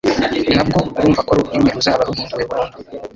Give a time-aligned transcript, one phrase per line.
[0.55, 2.77] nabwo urumva ko ari ururimi ruzaba ruhinduwe burundu.